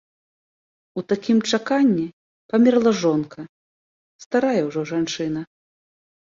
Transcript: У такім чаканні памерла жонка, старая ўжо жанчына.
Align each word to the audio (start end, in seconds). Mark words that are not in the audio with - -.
У 1.01 1.03
такім 1.13 1.37
чаканні 1.51 2.07
памерла 2.55 2.91
жонка, 3.03 3.39
старая 4.29 4.59
ўжо 4.73 4.81
жанчына. 4.97 5.41